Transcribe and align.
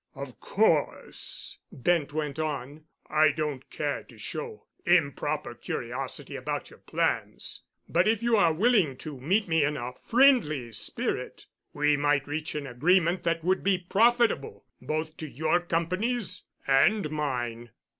"Of 0.15 0.39
course," 0.39 1.59
Bent 1.71 2.11
went 2.11 2.39
on, 2.39 2.85
"I 3.07 3.29
don't 3.31 3.69
care 3.69 4.01
to 4.05 4.17
show 4.17 4.65
improper 4.83 5.53
curiosity 5.53 6.35
about 6.35 6.71
your 6.71 6.79
plans, 6.79 7.61
but 7.87 8.07
if 8.07 8.23
you 8.23 8.35
are 8.35 8.51
willing 8.51 8.97
to 8.97 9.19
meet 9.21 9.47
me 9.47 9.63
in 9.63 9.77
a 9.77 9.93
friendly 10.01 10.71
spirit 10.71 11.45
we 11.71 11.97
might 11.97 12.25
reach 12.27 12.55
an 12.55 12.65
agreement 12.65 13.21
that 13.25 13.43
would 13.43 13.63
be 13.63 13.77
profitable 13.77 14.65
both 14.81 15.17
to 15.17 15.29
your 15.29 15.59
companies 15.59 16.45
and 16.65 17.11
mine." 17.11 17.69